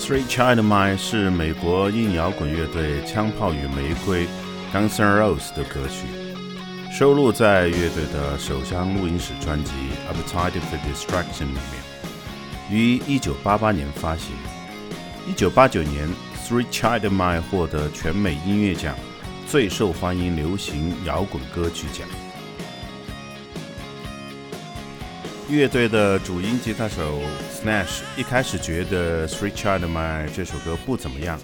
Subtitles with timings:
[0.00, 4.26] Three Child Mine 是美国硬摇滚乐队枪炮与玫瑰
[4.72, 6.06] Guns N' Roses 的歌曲，
[6.90, 9.72] 收录在乐队的首张录音室专辑
[10.08, 14.32] 《Appetite for Destruction》里面，于1988年发行。
[15.36, 16.08] 1989年
[16.48, 18.96] ，Three Child Mine 获得全美音乐奖
[19.46, 22.08] 最受欢迎流行摇滚歌曲奖。
[25.48, 27.20] 乐队的主音吉他手
[27.52, 31.38] Snash 一开始觉得《Three Child Mine》这首歌不怎么样，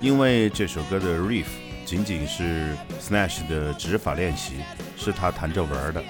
[0.00, 1.46] 因为这首歌的 riff
[1.84, 4.54] 仅仅是 Snash 的指法练习，
[4.96, 6.02] 是他弹着玩的。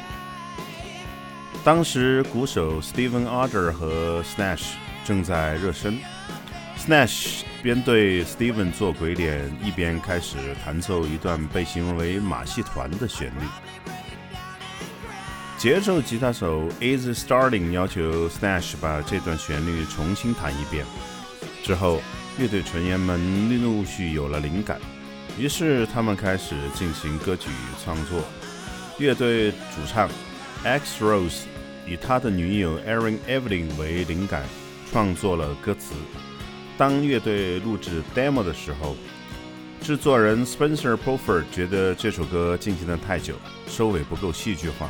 [1.65, 4.71] 当时鼓手 Steven Adler 和 Snash
[5.05, 5.99] 正在热身
[6.79, 13.43] ，Snash 边对 Steven 做鬼脸，一边开始弹奏一段被形容为马戏团的旋律。
[15.59, 20.87] 节奏吉他手 Easy Starling 要求 Snash 把这段旋律重新弹一遍。
[21.65, 22.01] 之后，
[22.39, 24.81] 乐队成员们陆续有了灵感，
[25.37, 27.51] 于是他们开始进行歌曲
[27.83, 28.23] 创作。
[28.99, 30.09] 乐队主唱
[30.63, 31.41] X Rose
[31.85, 34.45] 以他的女友 Erin Evelyn 为灵感，
[34.93, 35.93] 创作了歌词。
[36.77, 38.97] 当乐队录制 demo 的时候，
[39.83, 43.35] 制作人 Spencer p o f f e r 觉得这首歌进行的太久，
[43.67, 44.89] 收尾不够戏剧化。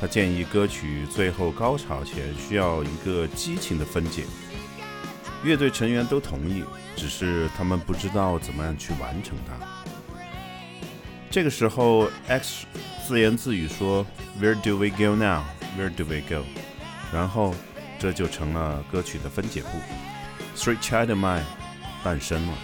[0.00, 4.24] 他建议歌曲最后高潮前需要一个激情的分解，
[5.42, 6.62] 乐队成员都同意，
[6.94, 9.54] 只是他们不知道怎么样去完成它。
[11.30, 12.64] 这个时候，X
[13.06, 14.06] 自言自语说
[14.40, 15.42] ：“Where do we go now?
[15.76, 16.44] Where do we go？”
[17.12, 17.54] 然后
[17.98, 19.68] 这就成了歌曲的分解部，
[20.58, 21.40] 《Three Child Mine》
[22.04, 22.54] 诞生了。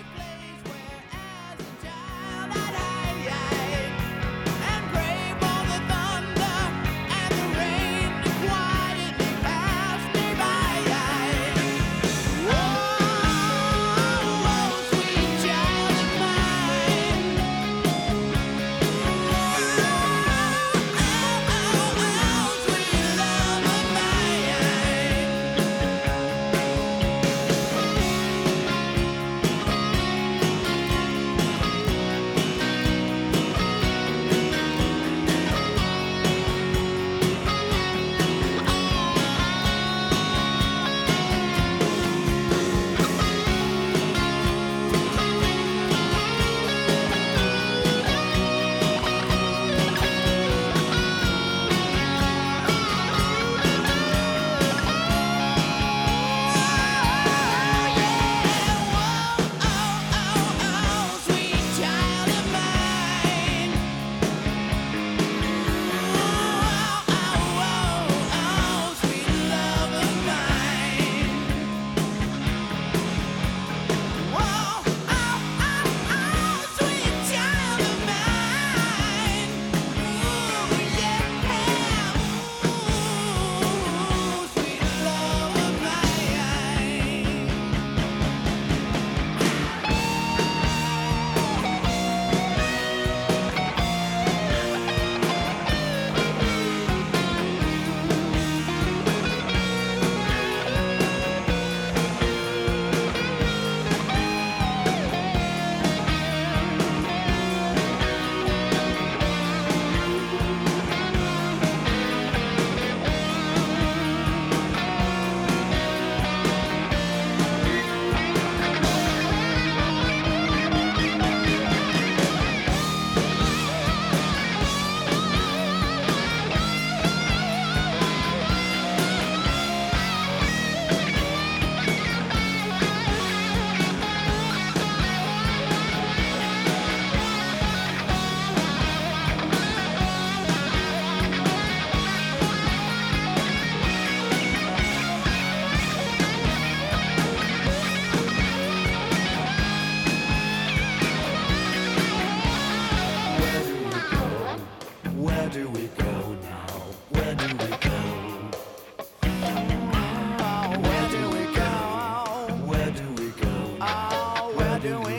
[164.85, 165.14] doing.